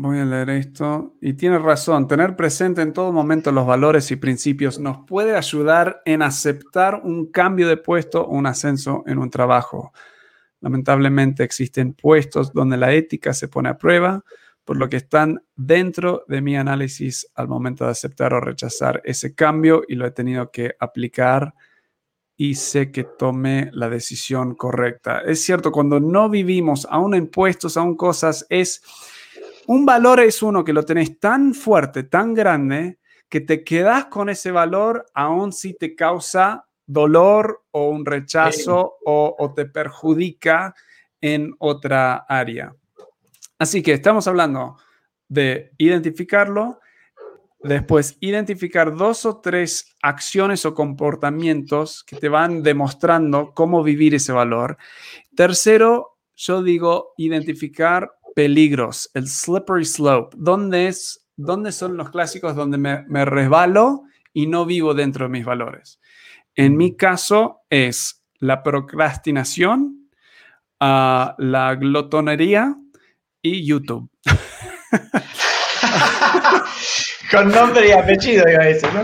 [0.00, 1.16] Voy a leer esto.
[1.20, 6.02] Y tiene razón, tener presente en todo momento los valores y principios nos puede ayudar
[6.04, 9.92] en aceptar un cambio de puesto o un ascenso en un trabajo.
[10.60, 14.22] Lamentablemente existen puestos donde la ética se pone a prueba,
[14.64, 19.34] por lo que están dentro de mi análisis al momento de aceptar o rechazar ese
[19.34, 21.54] cambio y lo he tenido que aplicar
[22.36, 25.22] y sé que tomé la decisión correcta.
[25.22, 28.80] Es cierto, cuando no vivimos aún en puestos, aún cosas, es
[29.68, 34.30] un valor es uno que lo tenés tan fuerte, tan grande, que te quedas con
[34.30, 40.74] ese valor aun si te causa dolor o un rechazo o, te perjudica
[41.20, 42.74] en otra área.
[43.58, 44.78] Así que estamos hablando
[45.28, 46.80] de identificarlo,
[47.62, 54.32] después identificar dos o tres acciones o comportamientos que te van demostrando cómo vivir ese
[54.32, 54.78] valor.
[55.36, 62.78] Tercero, yo digo identificar peligros, el slippery slope, ¿dónde, es, dónde son los clásicos donde
[62.78, 65.98] me, resbalo y no vivo dentro de mis valores?
[66.54, 70.08] En mi caso es la procrastinación,
[70.78, 72.76] ah, la glotonería
[73.42, 74.08] y YouTube.
[77.32, 79.02] Con nombre y apellido, a decir, ¿no?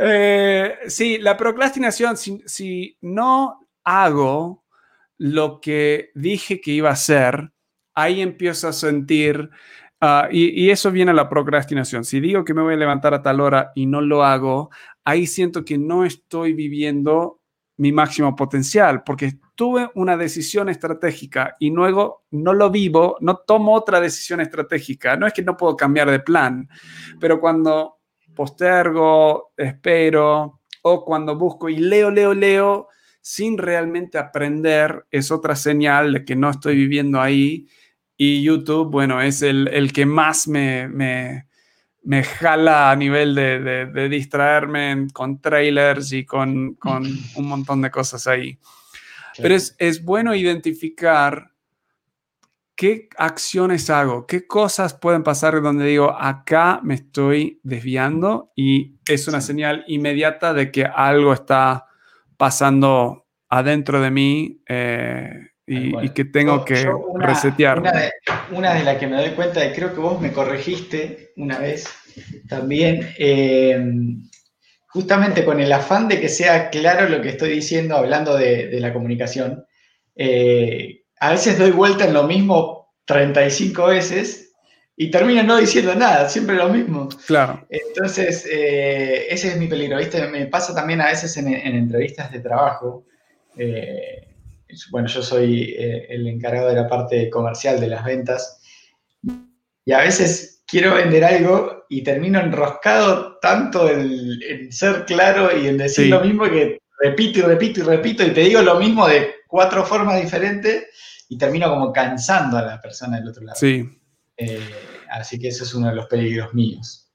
[0.00, 4.64] Eh, sí, la procrastinación, si, si, no hago
[5.18, 7.50] lo que dije que iba a hacer,
[7.94, 9.50] ahí empiezo a sentir,
[10.00, 12.04] ah, y, eso viene a la procrastinación.
[12.04, 14.70] Si digo que me voy a levantar a tal hora y no lo hago,
[15.04, 17.40] ahí siento que no estoy viviendo
[17.78, 23.72] mi máximo potencial, porque tuve una decisión estratégica y luego no lo vivo, no tomo
[23.72, 25.16] otra decisión estratégica.
[25.16, 26.68] No es que no puedo cambiar de plan,
[27.18, 28.00] pero cuando
[28.34, 32.88] postergo, espero, o cuando busco y leo, leo, leo,
[33.20, 37.66] sin realmente aprender, es otra señal de que no estoy viviendo ahí
[38.22, 40.88] y YouTube, bueno, es el, que más me,
[42.02, 48.58] me, jala a nivel de, distraerme con trailers y con, un montón de cosas ahí.
[49.38, 51.50] Pero es, es bueno identificar
[52.76, 59.28] qué acciones hago, qué cosas pueden pasar donde digo, acá me estoy desviando y es
[59.28, 61.86] una señal inmediata de que algo está
[62.36, 67.78] pasando adentro de mí eh, y, que tengo que resetear.
[68.50, 71.88] Una de, las que me doy cuenta, y creo que vos me corregiste una vez
[72.48, 73.80] también, eh,
[74.88, 78.92] justamente con el afán de que sea claro lo que estoy diciendo hablando de, la
[78.92, 79.64] comunicación,
[80.16, 84.52] eh, a veces doy vuelta en lo mismo 35 veces
[84.96, 87.08] y termino no diciendo nada, siempre lo mismo.
[87.26, 87.64] Claro.
[87.70, 90.26] Entonces, eh, ese es mi peligro, ¿viste?
[90.26, 93.06] Me pasa también a veces en, entrevistas de trabajo.
[93.56, 94.29] Eh,
[94.90, 98.60] bueno, yo soy el encargado de la parte comercial de las ventas
[99.84, 105.78] y a veces quiero vender algo y termino enroscado tanto en, ser claro y en
[105.78, 109.34] decir lo mismo que repito y repito y repito y te digo lo mismo de
[109.48, 110.86] cuatro formas diferentes
[111.28, 113.58] y termino como cansando a la persona del otro lado.
[113.58, 113.88] Sí.
[114.36, 114.60] Eh,
[115.10, 117.09] así que eso es uno de los peligros míos.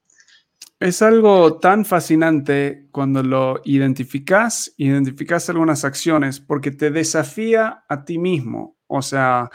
[0.78, 8.18] Es algo tan fascinante cuando lo identificas, identificas algunas acciones porque te desafía a ti
[8.18, 8.76] mismo.
[8.86, 9.50] O sea,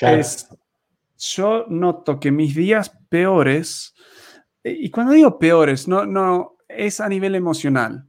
[0.00, 0.48] es,
[1.18, 3.94] yo noto que mis días peores,
[4.64, 8.08] eh, y cuando digo peores, no, no, es a nivel emocional,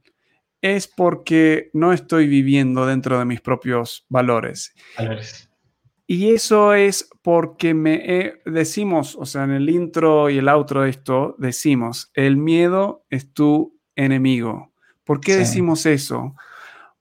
[0.60, 4.74] es porque no estoy viviendo dentro de mis propios valores.
[6.10, 10.88] Y eso es porque me decimos, o sea, en el intro y el outro de
[10.88, 14.72] esto, decimos, el miedo es tu enemigo.
[15.04, 16.34] ¿Por qué decimos eso?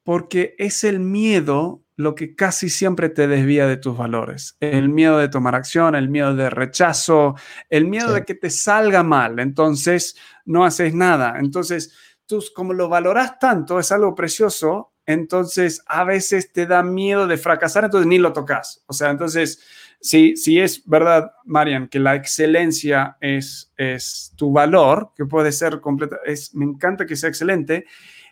[0.04, 4.58] Porque es el miedo lo que casi siempre te desvía de tus valores.
[4.60, 7.36] El miedo de tomar acción, el miedo de rechazo,
[7.70, 9.40] el miedo de que te salga mal.
[9.40, 11.40] Entonces, no haces nada.
[11.40, 17.26] Entonces, tú como lo valoras tanto, es algo precioso, entonces a veces te da miedo
[17.26, 18.84] de fracasar, entonces ni lo tocas.
[18.88, 19.60] O sea, entonces,
[20.02, 25.80] si, si es verdad, Marian, que la excelencia es, es tu valor, que puede ser
[25.80, 27.86] completa, es, me encanta que sea excelente,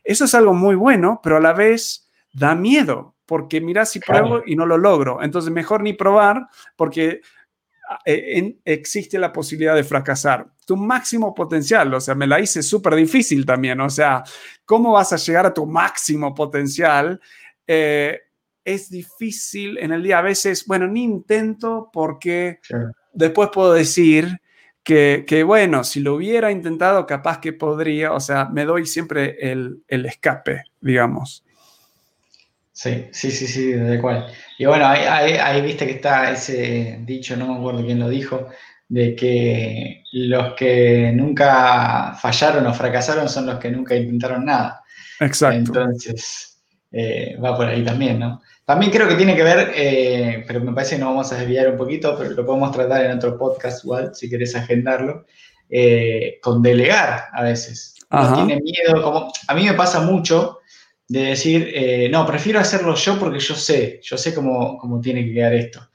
[0.04, 4.44] eso es algo muy bueno, pero a la vez da miedo porque mira si pruebo
[4.46, 5.24] y no lo logro.
[5.24, 7.22] Entonces, mejor ni probar porque
[8.06, 10.48] eh, existe la posibilidad de fracasar.
[10.66, 14.24] Tu máximo potencial, o sea, me la hice súper difícil también, o sea,
[14.66, 17.20] ¿cómo vas a llegar a tu máximo potencial?
[17.68, 18.20] Eh,
[18.64, 22.60] es difícil en el día, a veces, bueno, ni intento porque
[23.14, 24.40] después puedo decir
[24.84, 29.38] que, que, bueno, si lo hubiera intentado, capaz que podría, o sea, me doy siempre
[29.40, 31.45] el, el escape, digamos.
[32.76, 34.28] Sí, sí, sí, sí, de cual.
[34.58, 38.50] Y bueno, ahí, viste que está ese dicho, no me acuerdo quién lo dijo,
[38.90, 44.84] de que los que nunca fallaron o fracasaron son los que nunca intentaron nada.
[45.22, 45.58] Exacto.
[45.58, 46.62] Entonces,
[46.92, 48.42] eh, va por ahí también, ¿no?
[48.66, 51.72] También creo que tiene que ver, eh, pero me parece que nos vamos a desviar
[51.72, 55.26] un poquito, pero lo podemos tratar en otro podcast igual, si querés agendarlo,
[55.70, 57.96] eh, con delegar a veces.
[58.10, 60.60] Tiene miedo, como a mí me pasa mucho
[61.08, 65.34] de decir, eh, no, prefiero hacerlo yo porque yo sé, yo sé cómo, tiene que
[65.34, 65.88] quedar esto.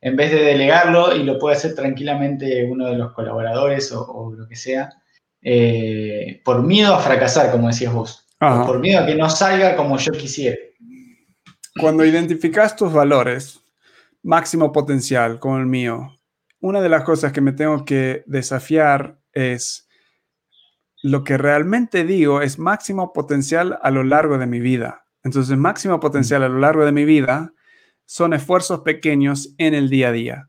[0.00, 4.48] En vez de delegarlo y lo puede hacer tranquilamente uno de los colaboradores o, lo
[4.48, 4.90] que sea,
[5.42, 9.96] eh, por miedo a fracasar, como decías vos, por miedo a que no salga como
[9.98, 10.56] yo quisiera.
[11.80, 13.60] Cuando identificas tus valores,
[14.22, 16.18] máximo potencial, como el mío,
[16.60, 19.87] una de las cosas que me tengo que desafiar es
[21.02, 25.04] lo que realmente digo es máximo potencial a lo largo de mi vida.
[25.22, 27.52] Entonces, máximo potencial a lo largo de mi vida
[28.04, 30.48] son esfuerzos pequeños en el día a día.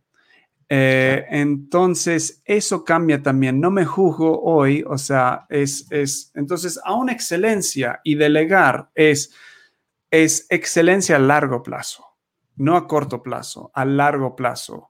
[0.70, 3.60] Eh, entonces, eso cambia también.
[3.60, 9.34] No me juzgo hoy, o sea, es, es, entonces, a una excelencia y delegar es,
[10.12, 12.06] es excelencia a largo plazo,
[12.56, 14.89] no a corto plazo, a largo plazo.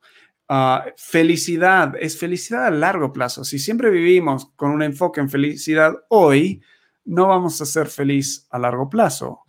[0.51, 3.43] Ah, felicidad es felicidad a largo plazo.
[3.43, 6.59] Si siempre vivimos con un enfoque en felicidad hoy,
[7.05, 9.45] no vamos a ser feliz a largo plazo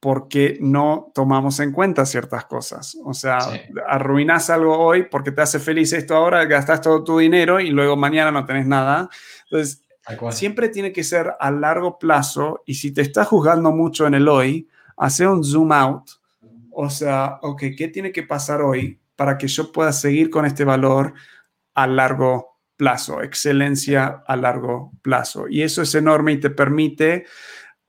[0.00, 2.96] porque no tomamos en cuenta ciertas cosas.
[3.04, 3.38] O sea,
[3.86, 7.96] arruinas algo hoy porque te hace feliz esto ahora, gastas todo tu dinero y luego
[7.96, 9.08] mañana no tenés nada.
[9.44, 9.84] Entonces,
[10.30, 14.26] siempre tiene que ser a largo plazo y si te estás juzgando mucho en el
[14.26, 16.10] hoy, hace un zoom out
[16.80, 20.62] o sea, ok, ¿qué tiene que pasar hoy para que yo pueda seguir con este
[20.62, 21.12] valor
[21.74, 23.20] a largo plazo?
[23.20, 25.48] Excelencia a largo plazo.
[25.48, 27.26] Y eso es enorme y te permite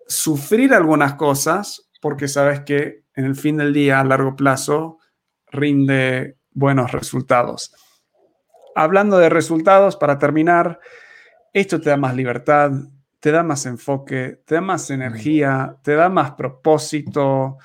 [0.07, 4.97] sufrir algunas cosas porque sabes que en el fin del día a largo plazo
[5.51, 7.75] rinde buenos resultados.
[8.73, 10.79] Hablando de resultados, para terminar,
[11.53, 12.71] esto te da más libertad,
[13.19, 17.59] te da más enfoque, te da más energía, te da más propósito,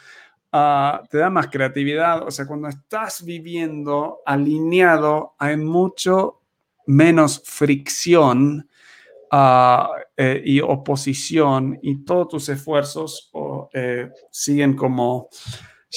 [0.56, 2.22] Ah, te da más creatividad.
[2.22, 6.42] O sea, cuando estás viviendo alineado, hay mucho
[6.86, 8.68] menos fricción
[9.32, 13.32] ah, eh, y oposición y todos tus esfuerzos
[13.72, 15.28] eh, siguen como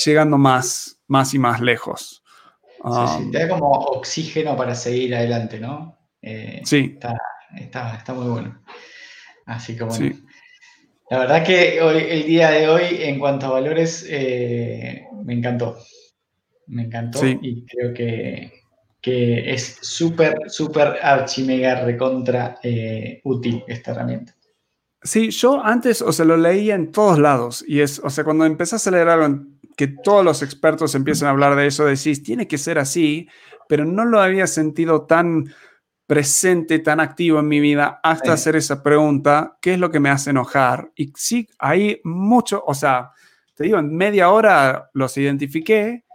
[0.03, 2.23] llegando más, más y más lejos.
[2.83, 5.99] sí, te da como oxígeno para seguir adelante, ¿no?
[6.19, 6.93] Eh, sí.
[6.95, 7.15] Está,
[7.55, 8.59] está, está muy bueno.
[9.45, 9.93] Así como...
[11.09, 15.77] La verdad que hoy, el día de hoy, en cuanto a valores, eh, me encantó.
[16.67, 18.51] Me encantó y creo que,
[19.01, 24.35] es súper, súper archimega recontra eh, útil esta herramienta.
[25.01, 28.43] Sí, yo antes, o sea, lo leía en todos lados y es, o sea, cuando
[28.43, 29.45] empezás a leer algo
[29.77, 33.29] que todos los expertos empiezan a hablar de eso, decís, tiene que ser así,
[33.69, 35.53] pero no lo había sentido tan
[36.07, 40.09] presente, tan activo en mi vida hasta hacer esa pregunta, ¿qué es lo que me
[40.09, 40.91] hace enojar?
[40.95, 43.11] Y sí, hay mucho, o sea,
[43.53, 46.05] te digo, en media hora los identifiqué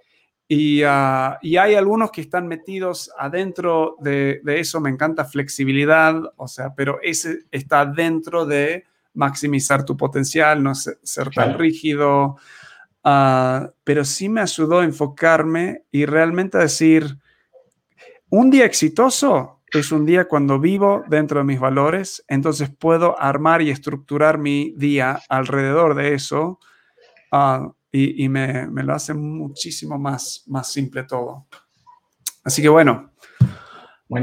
[0.48, 6.14] y, ah, y hay algunos que están metidos adentro de, de, eso, me encanta flexibilidad,
[6.36, 8.84] o sea, pero ese está dentro de
[9.14, 12.36] maximizar tu potencial, no ser, tan rígido,
[13.04, 17.18] uh, pero sí me ayudó a enfocarme y realmente a decir,
[18.30, 23.62] un día exitoso es un día cuando vivo dentro de mis valores, entonces puedo armar
[23.62, 26.60] y estructurar mi día alrededor de eso
[27.32, 31.46] uh, y, y me, me, lo hace muchísimo más, más simple todo.
[32.44, 33.12] Así que bueno,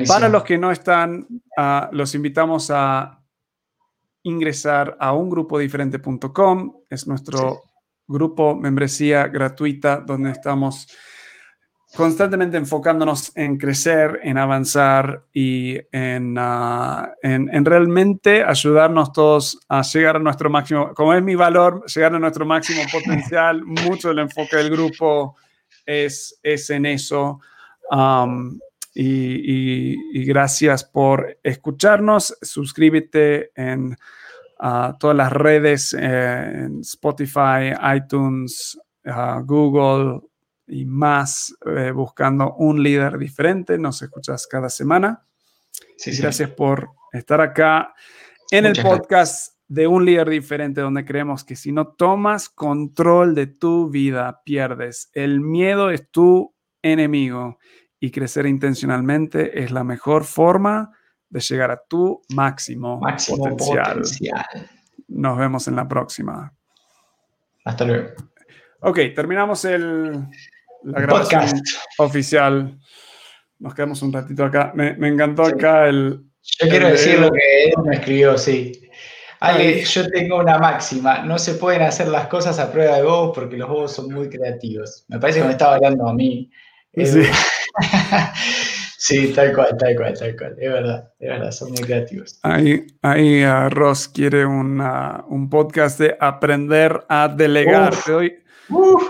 [0.07, 1.25] para los que no están,
[1.57, 3.23] uh, los invitamos a
[4.23, 7.69] ingresar a ungrupodiferente.com, es nuestro sí.
[8.07, 10.87] grupo membresía gratuita donde estamos
[11.95, 19.81] constantemente enfocándonos en crecer, en avanzar y en, uh, en, en, realmente ayudarnos todos a
[19.81, 23.63] llegar a nuestro máximo, como es mi valor, llegar a nuestro máximo potencial.
[23.65, 25.35] Mucho del enfoque del grupo
[25.85, 27.39] es, es en eso.
[27.91, 28.59] Um,
[28.93, 32.37] y, y, y, gracias por escucharnos.
[32.41, 33.95] Suscríbete en
[34.59, 40.21] uh, todas las redes, eh, en Spotify, iTunes, uh, Google,
[40.69, 43.77] y más eh, buscando un líder diferente.
[43.77, 45.25] Nos escuchas cada semana.
[45.97, 46.21] Sí, sí.
[46.21, 47.93] Gracias por estar acá
[48.51, 49.57] en Muchas el podcast gracias.
[49.67, 55.09] de un líder diferente, donde creemos que si no tomas control de tu vida, pierdes.
[55.13, 57.59] El miedo es tu enemigo
[57.99, 60.91] y crecer intencionalmente es la mejor forma
[61.29, 63.97] de llegar a tu máximo, máximo potencial.
[63.97, 64.45] potencial.
[65.07, 66.53] Nos vemos en la próxima.
[67.65, 68.09] Hasta luego.
[68.81, 70.27] Ok, terminamos el,
[70.83, 71.67] la grabación Podcast.
[71.97, 72.79] oficial.
[73.59, 74.71] Nos quedamos un ratito acá.
[74.75, 75.53] Me, me encantó sí.
[75.53, 76.23] acá el.
[76.41, 76.91] Yo el quiero de...
[76.93, 78.89] decir lo que él me escribió, sí.
[79.41, 83.31] Ale, yo tengo una máxima, no se pueden hacer las cosas a prueba de voz
[83.33, 85.05] porque los bobos son muy creativos.
[85.07, 86.51] Me parece que me estaba hablando a mí.
[86.93, 87.23] Sí.
[88.97, 90.55] sí, tal cual, tal cual, tal cual.
[90.59, 92.37] Es verdad, es verdad, son muy creativos.
[92.43, 97.93] Ahí, ahí uh, Ross quiere una, un podcast de aprender a delegar.
[97.93, 98.37] Uf, te doy,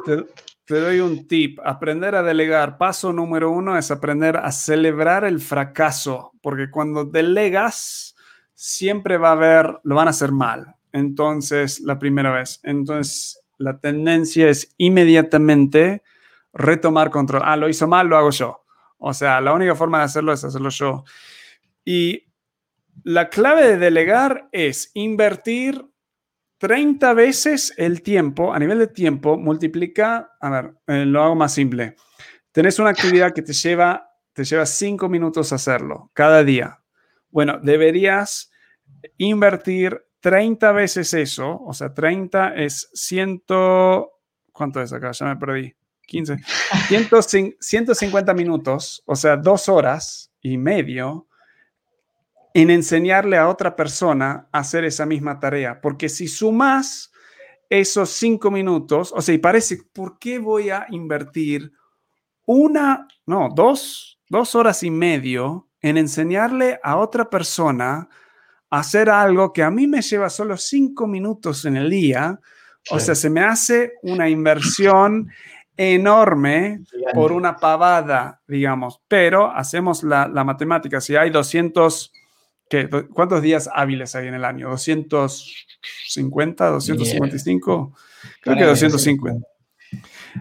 [0.06, 0.26] te,
[0.70, 1.60] te doy un tip.
[1.66, 2.78] Aprender a delegar.
[2.78, 8.16] Paso número uno es aprender a celebrar el fracaso, porque cuando delegas,
[8.54, 10.76] siempre va a haber, lo van a hacer mal.
[10.92, 12.60] Entonces, la primera vez.
[12.62, 16.04] Entonces, la tendencia es inmediatamente
[16.54, 17.42] retomar control.
[17.46, 18.64] Ah, lo hizo mal, lo hago yo.
[19.00, 21.04] O sea, la única forma de hacerlo es hacerlo yo.
[21.84, 22.28] Y
[23.04, 25.89] la clave de delegar es invertir
[26.60, 31.53] 30 veces el tiempo, a nivel de tiempo, multiplica, a ver, eh, lo hago más
[31.53, 31.95] simple.
[32.51, 36.84] Tenés una actividad que te lleva, te lleva 5 minutos hacerlo cada día.
[37.30, 38.51] Bueno, deberías
[39.18, 43.43] invertir 30 veces eso, o sea, 30 es 100,
[44.51, 45.12] ¿cuánto es acá?
[45.12, 45.74] Ya me perdí.
[46.07, 46.38] 15.
[46.89, 51.29] 100, 150 minutos, o sea, dos horas y medio
[52.54, 55.82] en enseñarle a otra persona a hacer esa misma tarea.
[55.82, 57.12] Porque si sumas
[57.70, 61.72] esos cinco minutos, o sea, y parece, ¿por qué voy a invertir
[62.45, 68.10] una, no, dos, dos horas y medio en enseñarle a otra persona
[68.72, 72.39] a hacer algo que a mí me lleva solo cinco minutos en el día?
[72.82, 72.95] Sí.
[72.95, 75.30] O sea, se me hace una inversión
[75.78, 76.82] enorme
[77.14, 81.00] por una pavada, digamos, pero hacemos la, la matemática.
[81.00, 82.12] Si hay 200
[82.70, 84.72] ¿Qué, ¿Cuántos días hábiles hay en el año?
[84.72, 86.56] ¿250?
[86.56, 87.66] ¿255?
[87.66, 87.90] Yeah.
[88.42, 89.48] Creo que 250.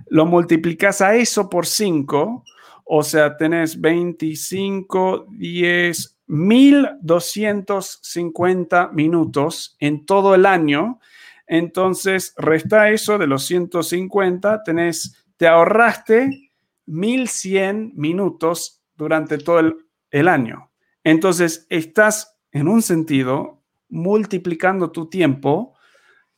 [0.08, 2.44] Lo multiplicas a eso por 5,
[2.84, 10.98] o sea, tenés 25, 10, 1250 minutos en todo el año.
[11.46, 16.50] Entonces, resta eso de los 150, tenés, te ahorraste
[16.86, 19.76] 1100 minutos durante todo el,
[20.10, 20.67] el año.
[21.08, 25.74] Entonces, estás en un sentido multiplicando tu tiempo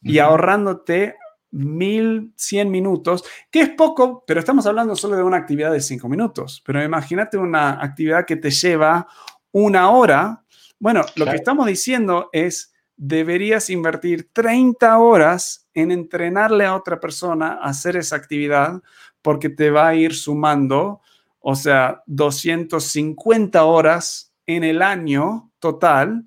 [0.01, 1.17] y ahorrándote
[1.51, 6.63] 1100 minutos, que es poco, pero estamos hablando solo de una actividad de 5 minutos.
[6.65, 9.09] Pero imagínate una actividad que te lleva
[9.51, 10.45] una hora.
[10.79, 17.55] Bueno, lo que estamos diciendo es deberías invertir 30 horas en entrenarle a otra persona
[17.55, 18.81] a hacer esa actividad
[19.21, 21.01] porque te va a ir sumando,
[21.41, 26.25] o sea, 250 horas en el año total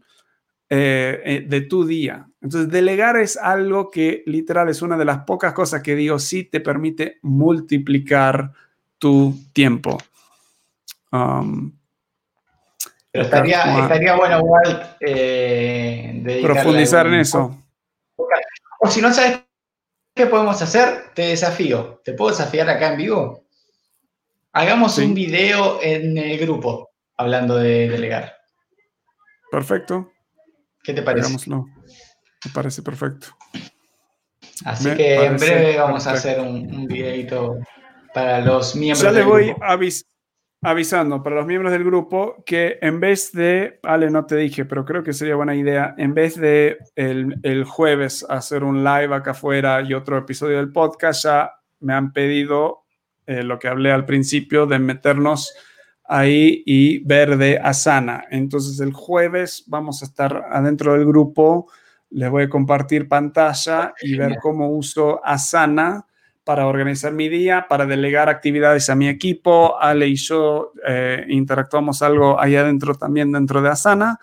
[0.70, 2.28] eh, eh, de tu día.
[2.42, 6.46] Entonces, delegar es algo que literal es una de las pocas cosas que Dios sí
[6.46, 8.52] te permite multiplicar
[8.98, 9.98] tu tiempo.
[11.12, 11.72] Um,
[13.12, 17.56] pero estaría, estaría bueno, Walt, eh, profundizar en eso.
[18.80, 19.42] O si no sabes
[20.16, 22.02] qué podemos hacer, te desafío.
[22.04, 23.46] ¿Te puedo desafiar acá en vivo?
[24.54, 28.36] Hagamos un video en el grupo hablando de delegar.
[29.52, 30.12] Perfecto.
[30.84, 31.28] ¿Qué te parece?
[31.28, 31.66] Hagámoslo.
[32.46, 33.28] Me parece perfecto.
[34.66, 37.58] Así que en breve vamos a hacer un, un videito
[38.14, 39.02] para los miembros.
[39.02, 39.56] Ya le voy
[40.64, 44.86] avisando para los miembros del grupo que en vez de, Ale, no te dije, pero
[44.86, 49.82] creo que sería buena idea, en vez de el, jueves hacer un live acá afuera
[49.82, 51.52] y otro episodio del podcast, ya
[51.82, 52.86] me han pedido
[53.28, 55.54] eh, lo que hablé al principio de meternos
[56.06, 58.26] ahí y ver de Asana.
[58.30, 61.68] Entonces el jueves vamos a estar adentro del grupo,
[62.10, 66.06] les voy a compartir pantalla y ver cómo uso Asana
[66.44, 69.80] para organizar mi día, para delegar actividades a mi equipo.
[69.80, 74.20] Ale y yo eh, interactuamos algo ahí adentro también dentro de Asana.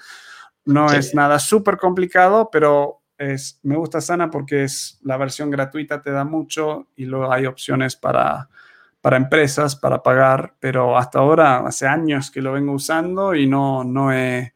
[0.67, 6.03] No es nada súper complicado, pero es, me gusta Asana porque es la versión gratuita,
[6.03, 8.50] te da mucho y luego hay opciones para,
[9.01, 13.83] para empresas para pagar, pero hasta ahora hace años que lo vengo usando y no,
[13.83, 14.53] no, he,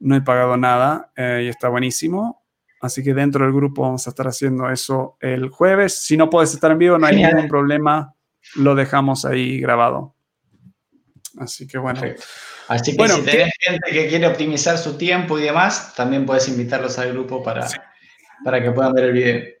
[0.00, 2.42] no he pagado nada eh, y está buenísimo.
[2.80, 6.00] Así que dentro del grupo vamos a estar haciendo eso el jueves.
[6.00, 8.14] Si no puedes estar en vivo, no hay ningún problema.
[8.56, 10.14] Lo dejamos ahí grabado.
[11.38, 12.00] Así que bueno.
[12.68, 16.98] Así que si tenés gente que quiere optimizar su tiempo y demás, también puedes invitarlos
[16.98, 17.66] al grupo para,
[18.42, 19.59] para que puedan ver el video.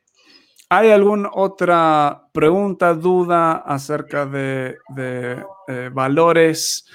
[0.72, 4.78] ¿Hay alguna otra pregunta, duda acerca de,
[5.66, 6.86] eh, valores?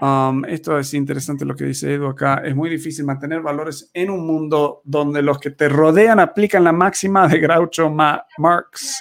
[0.00, 2.42] Um, esto es interesante lo que dice Edu acá.
[2.44, 6.72] Es muy difícil mantener valores en un mundo donde los que te rodean aplican la
[6.72, 9.00] máxima de Groucho Marx.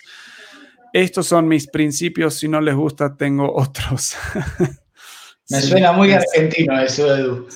[0.94, 2.36] Estos son mis principios.
[2.36, 4.16] Si no les gusta, tengo otros.
[5.50, 7.48] Me suena muy argentino eso, Edu.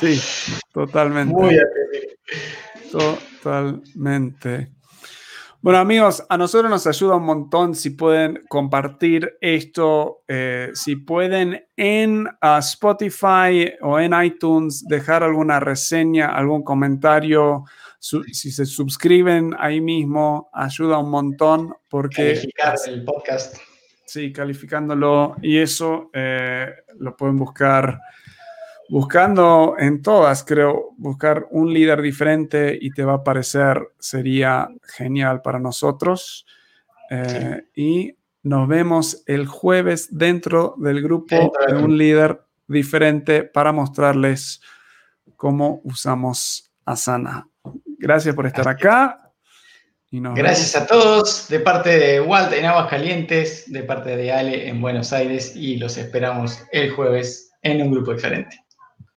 [0.00, 0.18] Sí,
[0.72, 1.34] totalmente.
[1.34, 3.18] Muy argentino.
[3.42, 4.77] Totalmente.
[5.60, 11.66] Bueno amigos, a nosotros nos ayuda un montón si pueden compartir esto, eh, si pueden
[11.76, 17.64] en ah, Spotify o en iTunes dejar alguna reseña, algún comentario,
[17.98, 22.34] si se suscriben ahí mismo, ayuda un montón porque...
[22.34, 23.56] Calificar el podcast.
[24.06, 26.68] Sí, calificándolo y eso eh,
[27.00, 27.98] lo pueden buscar
[28.88, 35.42] buscando en todas, creo, buscar un líder diferente y te va a parecer, sería genial
[35.42, 36.46] para nosotros.
[37.10, 44.60] Eh, y nos vemos el jueves dentro del grupo de un líder diferente para mostrarles
[45.36, 47.46] cómo usamos Asana.
[47.98, 49.32] Gracias por estar acá.
[50.10, 54.80] Y Gracias a todos, de parte de Walt en Aguascalientes, de parte de Ale en
[54.80, 58.64] Buenos Aires y los esperamos el jueves en un grupo diferente.